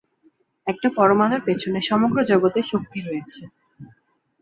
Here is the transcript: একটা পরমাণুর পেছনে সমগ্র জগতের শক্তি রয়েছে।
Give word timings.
একটা 0.67 0.87
পরমাণুর 0.97 1.41
পেছনে 1.45 1.79
সমগ্র 1.89 2.17
জগতের 2.31 2.65
শক্তি 2.71 2.99
রয়েছে। 3.01 3.41